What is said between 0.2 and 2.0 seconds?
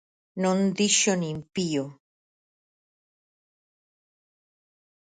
Non dixo nin pío.